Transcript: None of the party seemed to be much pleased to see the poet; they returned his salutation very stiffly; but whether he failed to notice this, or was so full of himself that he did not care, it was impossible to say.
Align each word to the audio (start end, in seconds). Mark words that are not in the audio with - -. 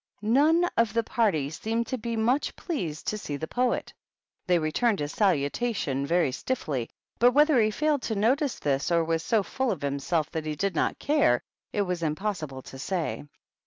None 0.23 0.67
of 0.77 0.93
the 0.93 1.03
party 1.03 1.51
seemed 1.51 1.85
to 1.85 1.97
be 1.99 2.15
much 2.17 2.55
pleased 2.55 3.05
to 3.05 3.19
see 3.19 3.37
the 3.37 3.45
poet; 3.47 3.93
they 4.47 4.57
returned 4.57 4.97
his 4.99 5.11
salutation 5.11 6.07
very 6.07 6.31
stiffly; 6.31 6.89
but 7.19 7.33
whether 7.33 7.61
he 7.61 7.69
failed 7.69 8.01
to 8.01 8.15
notice 8.15 8.57
this, 8.57 8.91
or 8.91 9.03
was 9.03 9.21
so 9.21 9.43
full 9.43 9.69
of 9.71 9.83
himself 9.83 10.31
that 10.31 10.47
he 10.47 10.55
did 10.55 10.73
not 10.73 10.97
care, 10.97 11.43
it 11.71 11.83
was 11.83 12.01
impossible 12.01 12.63
to 12.63 12.79
say. 12.79 13.25